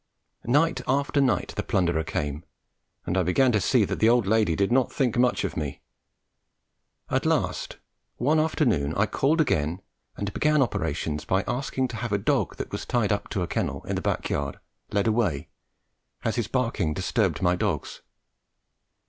[0.47, 2.43] Night after night the plunderer came,
[3.05, 5.81] and I began to see that the old lady did not think much of me.
[7.11, 7.77] At last,
[8.17, 9.79] one afternoon, I called again
[10.17, 13.47] and began operations by asking to have a dog that was tied up to a
[13.47, 14.57] kennel in a back yard
[14.91, 15.49] led away,
[16.25, 18.01] as his barking disturbed my dogs.